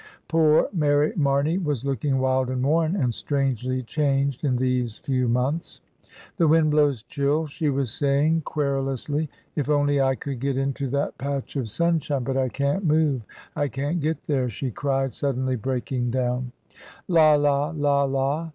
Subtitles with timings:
[0.27, 5.79] Poor Mary Marney was looking wild and worn, and strangely changed in these few months.
[6.37, 9.27] "The wind blows chill," she was saying, queru lously.
[9.55, 13.21] "If only I could get into that patch of sun shine, but I can't move,
[13.55, 16.51] I can't get there," she cried, suddenly breaking down.
[17.07, 17.35] "La!
[17.35, 17.69] la!
[17.69, 18.03] la!
[18.05, 18.49] la!"